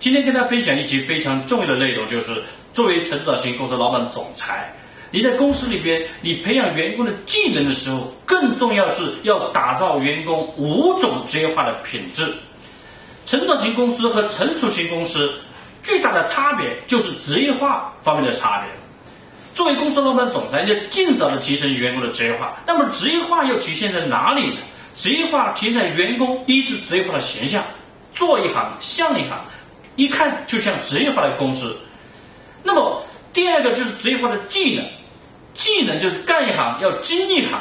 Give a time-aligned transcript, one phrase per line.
[0.00, 2.40] 今天跟大家分享一期非常重要的内容，就是
[2.72, 4.72] 作为成长型公司老板总裁，
[5.10, 12.24] 你在公司里边，你培养员工的技能的时候，更重要是要打造员工五种职业化的品质。
[13.26, 15.30] 成长型公司和成熟型公司
[15.82, 18.70] 最大的差别就是职业化方面的差别。
[19.52, 22.56] 作为公司老板总裁，要尽早的提升员工的职业化。
[22.64, 24.58] 那么职业化又体现在哪里呢？
[24.94, 27.62] 职业化体现在员工一是职业化的形象，
[28.14, 29.38] 做一行像一行，
[29.98, 31.76] 一看就像职业化的公司。
[32.62, 33.02] 那么
[33.32, 34.84] 第二个就是职业化的技能，
[35.54, 37.60] 技能就是干一行要精一行。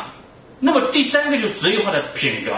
[0.60, 2.52] 那么第三个就是职业化的品格，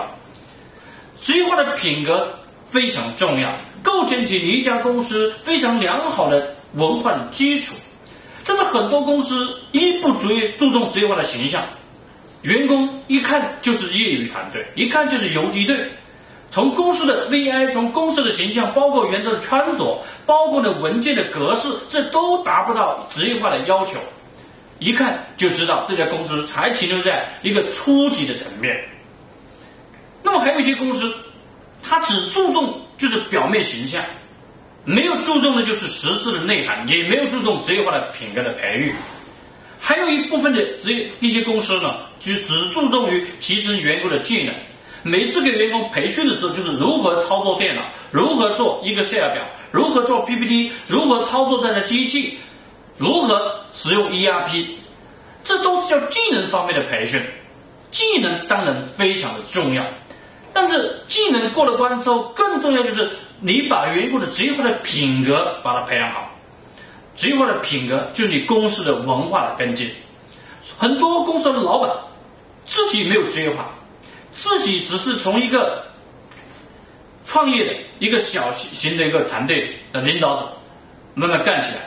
[1.21, 2.27] 职业化的品格
[2.67, 3.49] 非常重要，
[3.81, 7.73] 构建起你一家公司非常良好的文化的基础。
[8.45, 11.63] 但是很多公司一不注意注重职业化的形象。
[12.41, 15.77] 员工一看就是业余团队，一看就是游击队。
[16.51, 23.99] 从公司的 VI，从公司的形象，包括员工的穿着，包括呢文件的格式，这都达不到职业化的要求。
[24.79, 28.83] 一看就知道这家公司才停留在一个初级的层面。
[30.23, 31.13] 那么还有一些公司，
[31.83, 34.01] 它只注重就是表面形象，
[34.85, 38.93] 没有注重的就是实质的内涵，也没有注重职业化的品格的培育。
[39.79, 44.53] 还有一部分的职业一些公司呢，就只注重于提升员工的技能。
[45.03, 52.37] 每次给员工培训的时候，就是如何操作电脑，如何做一个 Excel 表，如何做 PPT，如何操作这台机器，
[52.97, 54.65] 如何使用 ERP，
[55.43, 57.21] 这都是叫技能方面的培训。
[57.91, 59.83] 技能当然非常的重要，
[60.53, 63.09] 但是技能过了关之后，更重要就是
[63.39, 66.29] 你把员工的职业化的品格把它培养好。
[67.15, 69.89] 职业化的品格就是你公司的文化的根基。
[70.77, 71.89] 很多公司的老板
[72.67, 73.69] 自己没有职业化，
[74.39, 75.83] 自己只是从一个
[77.25, 80.57] 创业的一个小型的一个团队的领导者
[81.13, 81.81] 慢慢干起来，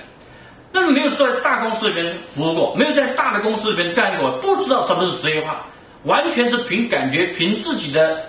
[0.70, 5.66] 那么没有在大公司里面服务过，没有在大的公司里面干过，不知道什么是职业化，
[6.04, 8.24] 完全是凭感觉，凭自己的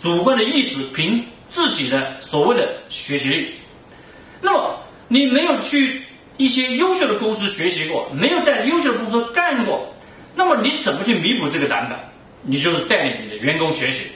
[0.00, 3.54] 主观的意识，凭自己的所谓的学习力，
[4.40, 4.78] 那么。
[5.08, 6.00] 你没有去
[6.38, 9.94] 一些优秀的公司学习过，没有在优秀的公司干过，
[10.34, 12.11] 那么你怎么去弥补这个短板？
[12.42, 14.08] 你就是带领你的员工学习，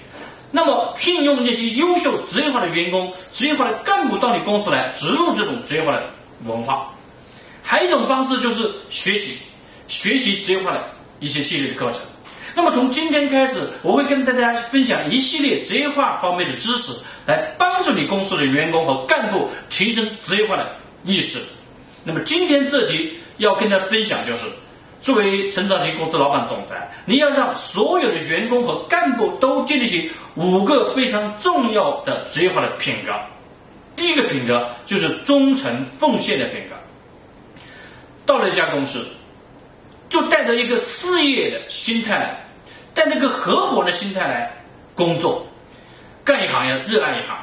[0.50, 6.02] 那么聘用那些优秀职业化的员工、职业化的干部到你公司来，植入这种职业化的
[6.44, 6.92] 文化。
[7.62, 9.44] 还有一种方式就是学习，
[9.88, 10.80] 学习职业化的
[11.20, 12.00] 一些系列的课程。
[12.54, 16.92] 那么从今天开始，我会跟大家分享一系列职业化方面的知识，
[17.26, 20.76] 来帮助你公司的员工和干部提升职业化的。
[21.04, 21.38] 意识。
[22.02, 24.44] 那么今天这集要跟大家分享，就是
[25.00, 33.12] 作为成长型公司老板总裁，你要让所有的员工和干部都建立起五个非常重要的职业化的品格。
[33.94, 36.76] 第一个品格就是忠诚奉献的品格。
[38.24, 39.06] 到了一家公司，
[40.08, 42.44] 就带着一个事业的心态来，
[42.92, 44.52] 带着一个合伙的心态来
[44.94, 45.46] 工作，
[46.24, 47.36] 干一行要热爱一行。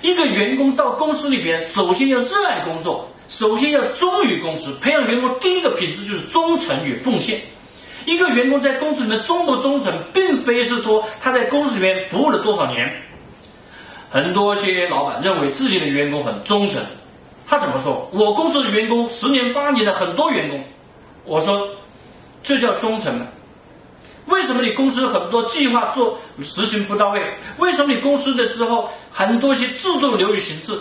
[0.00, 3.09] 一个员工到公司里边，首先要热爱工作。
[3.30, 7.40] 首先要忠于公司，培养员工第一个品质就是忠诚与奉献。
[8.04, 12.92] 一个员工在公司里面忠不忠诚，并非是说他在公司里面服务了多少年。
[14.10, 16.82] 很多些老板认为自己的员工很忠诚，
[17.46, 18.10] 他怎么说？
[18.12, 20.64] 我公司的员工十年八年的很多员工，
[21.24, 21.68] 我说
[22.42, 23.26] 这叫忠诚吗？
[24.26, 27.22] 为什么你公司很多计划做实行不到位？
[27.58, 30.80] 为什么你公司的时候很多些制度流于形式？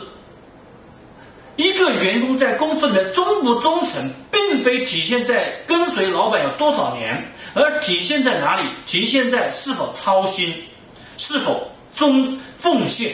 [1.60, 7.22] 一个员工在公司里面忠不忠诚，并非体现在跟随老板有多少年，
[7.54, 8.70] 而体现在哪里？
[8.86, 10.54] 体现在是否操心，
[11.18, 13.12] 是否忠奉献。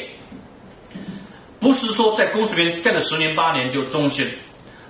[1.59, 4.23] 不是说在公司里面干了十年八年就忠心，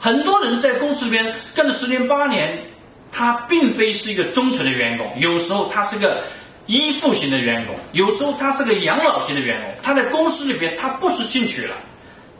[0.01, 2.61] 很多人在公司里边干了十年八年，
[3.09, 6.25] 他并非是一个忠诚的员工，有时候他是个
[6.65, 11.75] 依附型的员工，有时候他是个养老型的员工，他在公司里边他不思进取了。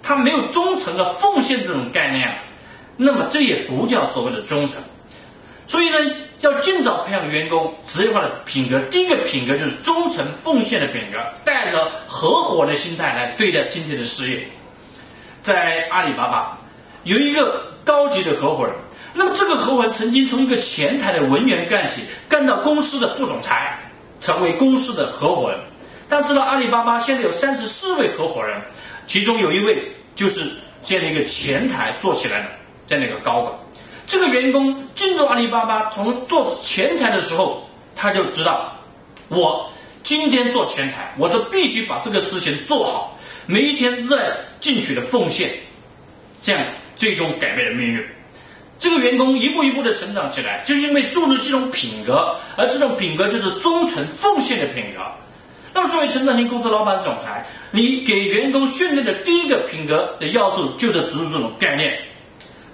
[0.06, 2.31] 他没有忠诚的奉献这种概念，
[2.96, 4.78] 那么这也不叫所谓的忠诚。
[5.68, 5.98] 所以呢，
[6.42, 8.80] 要尽早培养员工职业化的品格。
[8.92, 14.42] 第一个品格就是忠诚奉献的品格，带着合伙的心态来对待今天的事业。
[15.42, 16.56] 在阿里巴巴
[17.04, 18.74] 有一个高级的合伙人。
[19.18, 23.80] 那么这个合伙人曾经从一个前台的文员干起，干到公司的副总裁，
[24.22, 25.58] 成为公司的合伙人。
[26.08, 28.62] 大家知道阿里巴巴现在有三十四位合伙人，
[29.07, 29.78] 其中有一位
[30.16, 30.50] 就是
[30.84, 32.48] 这样的一个前台做起来的
[32.88, 33.54] 这样的一个高管。
[34.07, 38.72] 这个员工进入阿里巴巴，从做前台的时候，他就知道，
[39.30, 39.68] 我
[40.04, 43.18] 今天做前台，我都必须把这个事情做好，
[43.48, 44.28] 每一天热爱
[44.60, 45.50] 进取的奉献，
[46.40, 46.62] 这样
[46.96, 48.06] 最终改变了命运。
[48.78, 55.01] 这个员工一步一步的成长起来，就是因为注入这种品格，而这种品格就是忠诚奉献的品格。
[55.75, 62.00] 那么，作为成长型公司老板、总裁，你给员工训练的第一个品格的要素，就是植入这种概念。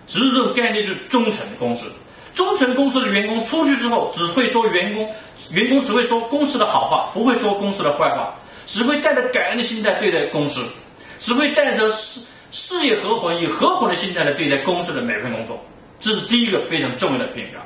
[0.05, 1.91] 植入这种概念就是忠诚公司。
[2.35, 5.09] 忠诚公司的员工出去之后，只会说员工，
[5.53, 8.35] 员工只会说公司的好话，不会说公司的坏话，
[8.67, 10.71] 只会带着感恩的心态对待公司，
[11.19, 12.21] 只会带着事
[12.51, 15.59] 事业合伙以合伙的心态来对待公司的每份工作。
[15.99, 17.57] 这是第一个非常重要的品格，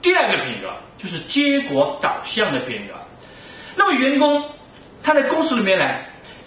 [0.00, 0.68] 第二个品格
[1.02, 2.94] 就是结果导向的品格。
[3.76, 4.44] 那么员工
[5.02, 5.84] 他在公司里面呢，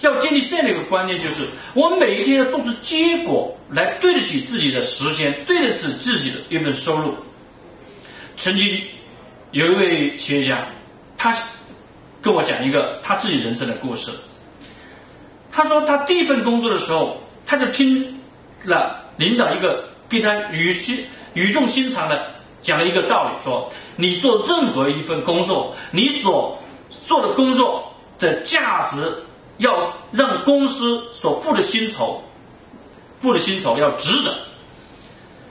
[0.02, 7.16] 要建立这样的一个观念，就是我每一天要做出结果来对得起自己的时间，对得起自己的一份收入。
[8.38, 8.82] 曾经
[9.52, 10.60] 有一位企业家，
[11.18, 11.36] 他
[12.22, 14.12] 跟我讲一个他自己人生的故事。
[15.52, 18.20] 他说他第一份工作的时候，他就听
[18.64, 19.86] 了领导一个。
[20.10, 21.04] 给他语心
[21.34, 22.28] 语重心长的
[22.62, 26.56] 讲了一个道理，说你做任何一份工作，你所
[27.04, 27.92] 做的工作
[28.24, 28.98] 的价值
[29.58, 32.24] 要让公司所付的薪酬
[33.20, 34.36] 付的薪酬要值得。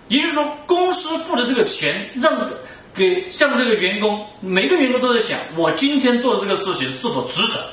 [0.09, 2.51] 也就是说，公司付的这个钱，让
[2.93, 7.71] 给像这个员工，每个员工都在想，我今天做的这个事情是否值得？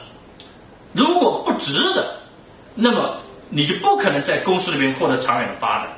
[0.94, 2.16] 如果不值得，
[2.75, 3.18] 那么
[3.50, 5.90] 你就不可能在公司里面获得长远的发展。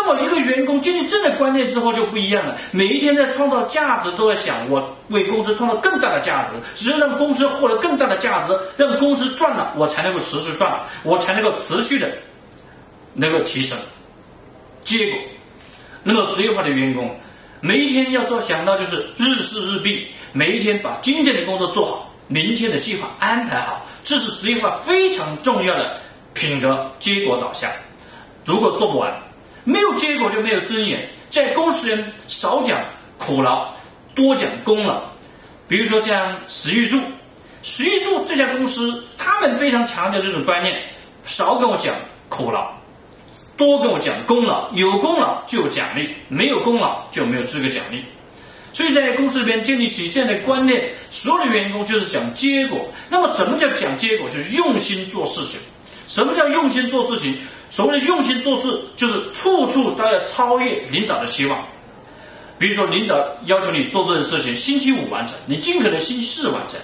[0.00, 2.56] 那么，一个员工建立这样的观念之后就不一样了。
[2.70, 6.50] 每一天在创造价值，都在想我为公司创造更大的价值。
[6.76, 12.08] 只有让公司获得更大的价值，让公司赚了，我才能够持续赚，我才能够持续的
[13.12, 13.76] 能够提升
[14.84, 15.18] 结果。
[16.04, 17.14] 那么，职业化的员工
[17.60, 25.98] 每一天要做想到就是日事日毕，每一天把今天的工作做好，明天的计划安排好，这是职业化非常重要的
[26.34, 27.68] 品格结果导向。
[28.44, 29.12] 如果做不完，
[29.64, 32.78] 没有结果就没有尊严，在公司人少讲
[33.18, 33.72] 苦劳，
[34.14, 35.02] 多讲功劳。
[35.66, 37.00] 比如说像史玉柱，
[37.62, 40.80] 史玉柱这家公司，他们非常强调这种观念，
[41.24, 41.94] 少跟我讲
[42.28, 42.70] 苦劳，
[43.56, 44.70] 多跟我讲功劳。
[44.72, 48.02] 有功劳就有奖励，没有功劳就没有资格奖励。
[48.72, 52.88] 所以在公司里边建立起这样的观念，所有的员工就是讲结果。
[53.10, 54.30] 那么什么叫讲结果？
[54.30, 55.58] 就是用心做事情。
[56.06, 57.36] 什么叫用心做事情？
[57.70, 61.58] 所谓的用心做事，就是处处都要超越领导的期望。
[62.58, 66.80] 比如说，领导要求你做这件事情，星期五完成，你尽可能星期四完成；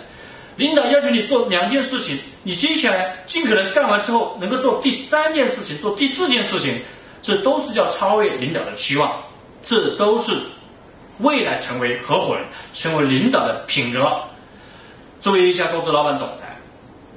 [0.56, 6.74] 领导要求你做两件事情，你接下来尽可能干完之后，能够做第三件事情，做第四件事情，
[7.22, 9.12] 这都是叫超越领导的期望。
[9.64, 10.32] 这都是
[11.20, 12.44] 未来成为合伙人、
[12.74, 14.20] 成为领导的品格。
[15.20, 16.56] 作为一家公司老板、总裁，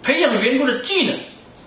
[0.01, 1.13] 培养员工的技能。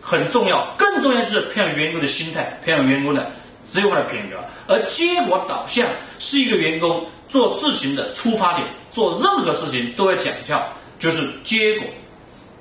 [0.00, 3.31] 很重要，更重要的是培养员工的心态，培养员工的
[3.70, 4.37] 职业化的品格。
[4.67, 5.87] 而结果导向
[6.19, 10.56] 是一个员工做事情的出发点，做任何事情都要讲究，
[10.98, 11.86] 就是结果。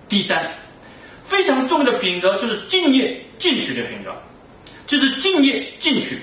[0.08, 0.52] 第三，
[1.24, 4.12] 非常重要的品格就是敬业进取的品格，
[4.88, 6.18] 就是敬业进取，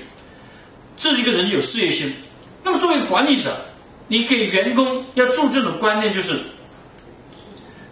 [0.98, 2.12] 这是一个人有事业心。
[2.64, 3.56] 那么作为管理者，
[4.08, 6.36] 你给员工要注这种观念，就是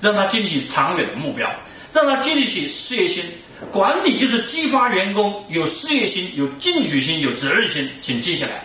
[0.00, 1.48] 让他建立起长远的目标。
[1.94, 3.22] 让他建立起事业心，
[3.70, 8.64] 管理就是激发员工有事业心、有进取心、有责任心，请记下来，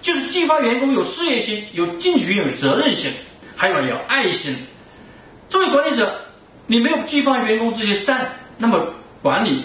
[0.00, 3.12] 就是激发员工有事业心、有进取心、有责任心，
[3.54, 4.56] 还有有爱心。
[5.50, 6.10] 作为管理者，
[6.66, 9.62] 你没有激发员工这些善，那么管理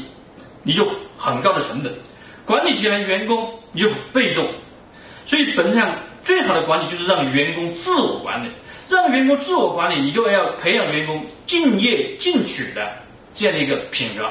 [0.64, 0.86] 你就
[1.18, 1.94] 很高的成本，
[2.44, 4.46] 管理起来员工你就被动。
[5.26, 8.50] 所以本质上最好的管理就是让员工自我管理，
[8.90, 13.05] 让员工自我管理，你就要培养员工敬业进取的。
[13.36, 14.28] 这样的一个品格，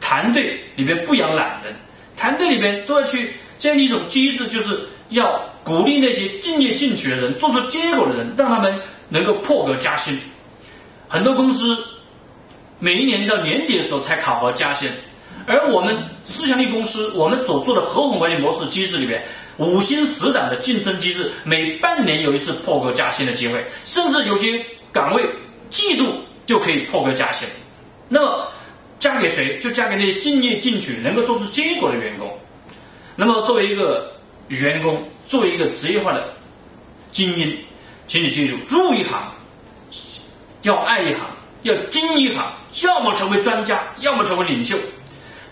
[0.00, 1.74] 团队里面不养懒人，
[2.16, 10.18] 团队里面都要去建立一种机制，就是要鼓励那些敬业进取的人，做出结果的人，让他们能够破格加薪。
[11.06, 11.76] 很多公司
[12.78, 14.88] 每一年到年底的时候才考核加薪，
[15.46, 19.22] 而我们思强力公司，我们所做的合伙管理模式机制里面，
[19.58, 25.22] 五星十档的晋升机制，每半年有一次破格加薪的机会，甚至有些岗位
[25.68, 26.06] 季度
[26.46, 27.46] 就可以破格加薪。
[28.08, 28.46] 那么，
[29.00, 29.58] 嫁给谁？
[29.60, 32.38] 就嫁给那些敬业进取、能够做出结果的员工。
[33.16, 34.12] 那么作为一个
[34.48, 36.34] 员工，作为一个职业化的
[37.12, 37.56] 精英，
[38.06, 39.32] 请你记住：入一行
[40.62, 41.20] 要爱一行，
[41.62, 44.76] 要精一行，要么成为专家，要么成为领袖。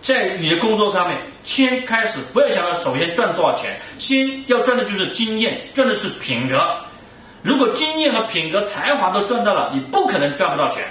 [0.03, 6.77] 在你的工作上面，先开始不要想着首先赚多少钱，先要赚的就是经验，赚的是品格。
[7.43, 10.83] 如果经验和品格、才华都赚到了，你不可能赚不到钱。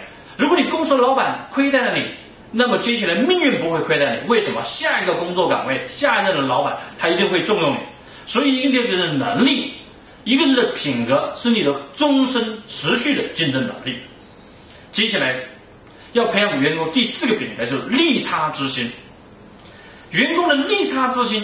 [0.41, 2.03] 如果你公司的老板亏待了你，
[2.49, 4.27] 那么接下来命运不会亏待你。
[4.27, 4.59] 为什么？
[4.65, 7.77] 下一个工作岗位，下一任的老板他一定会重用你。
[8.25, 9.73] 所以，一个人的能力，
[10.23, 13.99] 一个人的品格，是你的终身持续的竞争能力。
[14.91, 15.35] 接下来。
[16.13, 18.91] 要培养员工第四个品格，就是利他之心。
[20.09, 21.41] 员工的利他之心，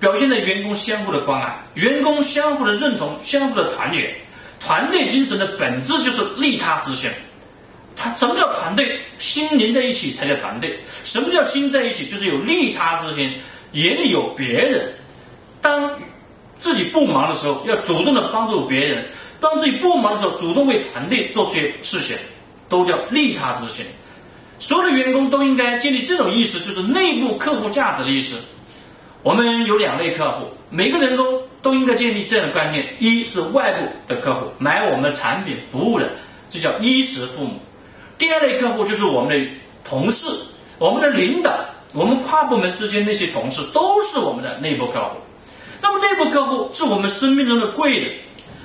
[0.00, 4.12] 表现在员工相互的关爱、员工相互的认同、相互的团结。
[4.58, 7.08] 团队精神的本质就是利他之心。
[8.00, 8.98] 他什么叫团队？
[9.18, 10.78] 心连在一起才叫团队。
[11.04, 12.06] 什么叫心在一起？
[12.06, 13.32] 就是有利他之心，
[13.72, 14.90] 眼里有别人。
[15.60, 16.00] 当
[16.58, 19.02] 自己不忙的时候，要主动的帮助别人；
[19.40, 22.16] 当自己不忙的时候，主动为团队做些事情，
[22.68, 23.84] 都叫利他之心。
[24.58, 28.36] 所有的员工都应该建立这种意识，就是内部客户价值的意识。
[29.22, 36.08] 我们有两类客户，每个人都都应该建立这样的观念：一是外部的客户，买我们的产品服务的，
[36.48, 37.52] 这叫衣食父母；
[38.20, 39.50] 第二类客户就是我们的
[39.82, 40.30] 同事、
[40.78, 41.58] 我们的领导、
[41.94, 45.16] 我们跨部门之间那些同事，都是我们的内部客户。
[45.80, 48.12] 那么内部客户是我们生命中的贵人，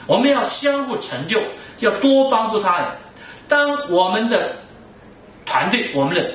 [0.08, 1.40] 我们要相互成就，
[1.80, 2.88] 要多帮助他人。
[3.48, 4.58] 当我们的
[5.46, 6.34] 团队，我们的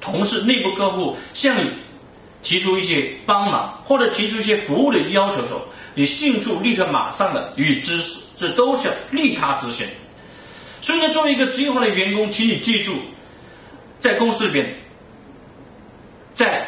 [0.00, 1.70] 同事、内部客户向你
[2.42, 5.60] 提出一些帮忙，或者提出一些服务的要求时，候，
[5.94, 9.86] 你迅速、立刻、马上的予以支持，这都是要利他之心。
[10.80, 12.92] 所以呢，作为一个职业化的员工，请你记住，
[14.00, 14.74] 在公司里边，
[16.34, 16.66] 在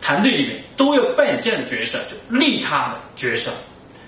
[0.00, 3.52] 团队里面，都要扮演这样的角色，就利他的角色，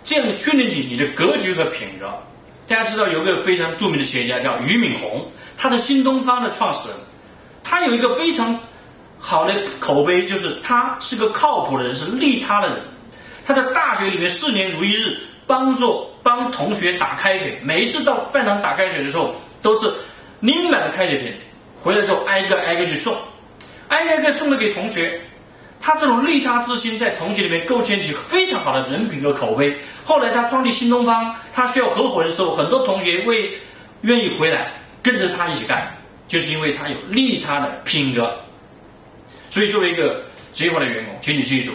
[0.03, 2.13] 这样的训练起你的格局和品格。
[2.67, 5.31] 大家知道，有个非常著名的企业家叫俞敏洪。
[5.57, 6.99] 他是新东方的创始人，
[7.63, 8.59] 他有一个非常
[9.19, 12.83] 好的口碑，就是他是个靠谱的人，是利他的人。
[13.47, 19.89] 他在大学里面四年如一日，帮助帮同学打开水，每一次到饭堂打开水的时候，都是
[20.41, 21.33] 拎满了开水瓶，
[21.81, 23.15] 回来之后挨个挨个去送，
[23.87, 25.21] 挨个挨个送了给同学。
[25.81, 29.77] 他这种利他之心在同学里面构建起非常好的人品和口碑。
[30.03, 33.53] 后来他创立新东方，他需要合伙人的时候，很多同学会
[34.01, 34.73] 愿意回来。
[35.03, 35.95] 跟着他一起干，
[36.27, 38.35] 就是因为他有利他的品格。
[39.51, 41.73] 所以，作为一个职业化的员工，请你记住，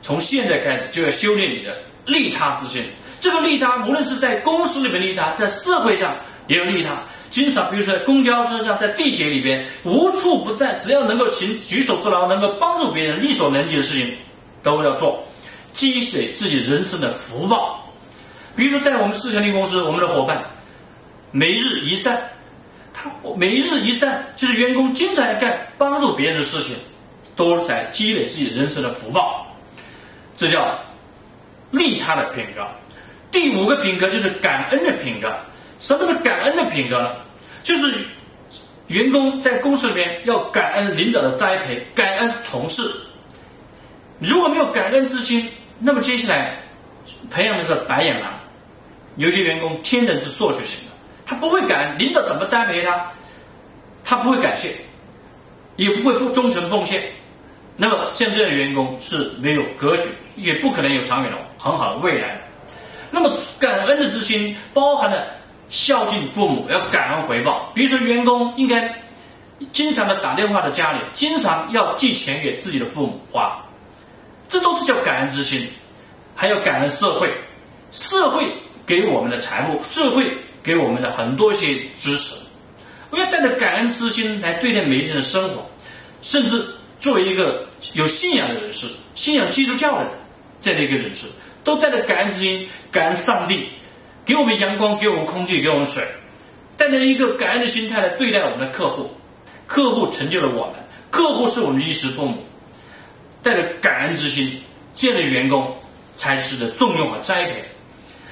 [0.00, 1.76] 从现在开始就要修炼你的
[2.06, 2.82] 利他之心。
[3.24, 6.14] 这个利他，无论是在公司里面利他，在社会上
[6.46, 6.90] 也有利他。
[7.30, 10.74] 经常，比如说在公交车上，在地铁里边，无处不在。
[10.80, 14.14] 只要能够行举手之劳，能够帮助别人，力所能及的事情，
[14.62, 15.26] 都要做，
[15.72, 17.82] 积累自己人生的福报。
[18.54, 20.44] 比如说，在我们四强力公司，我们的伙伴
[21.30, 22.22] 每日一善。
[22.92, 26.76] 他每日一善，就是员工经常干帮助别人的事情，
[27.34, 29.46] 都在积累自己人生的福报，
[30.36, 30.78] 这叫
[31.70, 32.62] 利他的品格。
[33.34, 35.34] 第五个品格就是感恩的品格。
[35.80, 37.10] 什么是感恩的品格呢？
[37.64, 37.92] 就是
[38.86, 42.88] 员工在公司里面要感恩领导的栽培，感恩同事。
[44.20, 45.48] 如果没有感恩之心，
[45.80, 46.56] 那么接下来
[47.28, 48.32] 培养的是白眼狼。
[49.16, 50.94] 有些员工天生是索取型的。
[51.26, 53.10] 他不会感恩领导怎么栽培他，
[54.04, 54.68] 他不会感谢，
[55.74, 57.02] 也不会付忠诚奉献。
[57.76, 60.04] 那么像这样的员工是没有格局，
[60.36, 62.40] 也不可能有长远的很好的未来。
[63.14, 65.24] 那么感恩的之心包含了
[65.70, 67.70] 孝敬父母，要感恩回报。
[67.72, 68.92] 比如说，员工应该
[69.72, 73.64] 经常的打电话到家里，经常要寄钱给自己的父母花，
[74.48, 75.66] 这都是叫感恩之心。
[76.34, 77.32] 还要感恩社会，
[77.92, 78.46] 社会
[78.84, 80.26] 给我们的财富，社会。
[80.64, 82.36] 给我们的很多些支持，
[83.10, 85.62] 我要带着感恩之心来对待每一个人的生活，
[86.22, 86.66] 甚至
[87.00, 90.08] 作为一个有信仰的人士，信仰基督教的
[90.62, 91.26] 这样的一个人士，
[91.64, 93.70] 都带着感恩之心，感恩上帝
[94.24, 96.04] 给我们阳光，给我们空气，给我们水，
[96.76, 99.10] 带着一个感恩的心态来对待我们的客户，
[99.66, 100.74] 客户成就了我们，
[101.10, 102.44] 客户是我们衣食父母，
[103.42, 104.62] 带着感恩之心，
[104.94, 105.74] 这样的员工
[106.16, 107.64] 才值得重用和栽培。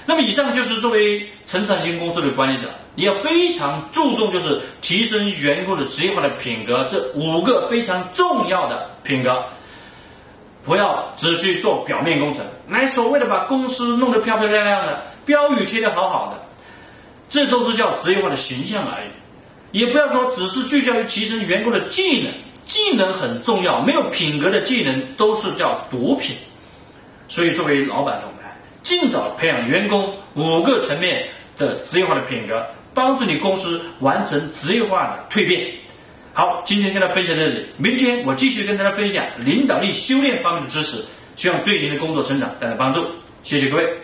[0.04, 9.44] 那么以上就是作为成长型公司的管理者，你要非常注重就是提升员工的职业化的品格，这五个非常重要的品格，
[10.64, 16.40] 不要只去做表面工程，来所谓的把公司弄得漂漂亮亮的，标语贴得好好的，
[17.28, 19.08] 这都是叫职业化的形象而已。
[19.78, 22.32] 也不要说只是聚焦于提升员工的技能，
[22.66, 26.36] 技能很重要，没有品格的技能都是叫毒品。
[27.28, 31.26] 所以，作为老板总裁，尽早培养员工五个层面
[31.56, 35.66] 的职业化的品格，帮助你公司完成职业化的蜕变。
[36.34, 41.04] 好，今天跟大家分享到这里，明天我继续跟大家分享领导力修炼方面的知识，
[41.36, 43.04] 希望对您的工作成长带来帮助。
[43.42, 44.01] 谢谢各位。